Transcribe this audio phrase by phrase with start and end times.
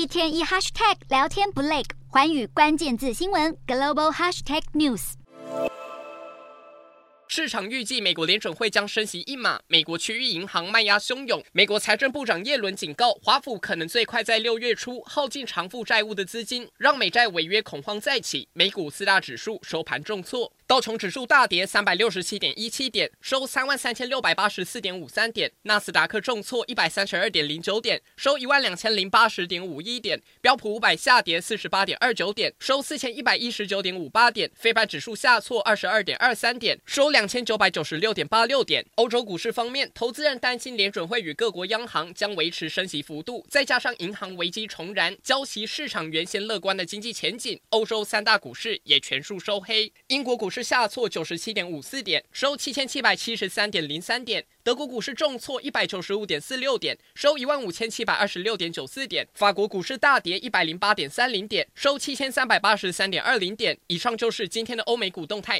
[0.00, 5.12] 一天一 hashtag 聊天不累，寰宇关键字新闻 global hashtag news。
[7.28, 11.44] 市场预计美国联准会将升息一码，美国区域银行卖压汹涌。
[11.52, 18.48] 美国财政部长耶伦警告，华府可能最快在六月初耗尽偿付债务的资金，让美债违约恐慌再起。
[18.54, 20.50] 美股四大指数收盘重挫。
[20.70, 38.86] 道琼指数大跌三百六十七点一七点，收三万三千六百八十四点五三点；纳斯达克重挫一百三十二点零九点，收一万两千零八十点五一点；标普五百下跌四十八点二九点，收四千一百一十九点五八点；费半指数下挫二十二点二三点，收两千九百九十六点八六点。
[38.94, 47.60] 欧洲股市方面，投资人担心联准会与各国央行将维持升息幅度，再加上银行危机重燃，浇熄市场原先乐观的经济前景。
[47.70, 50.70] 欧洲三大股市也全数收黑，英国股市市。
[50.70, 54.44] 下挫九十七点五四点，收七千七百七十三点零三点。
[54.62, 59.26] 德国股市重挫一百九十五点四六点，收一万五千七百二十六点九四点。
[59.34, 63.76] 法国股市大跌一百零八点三零点，收七千三百八十三点二零点。
[63.88, 65.58] 以上就是今天的欧美股动态。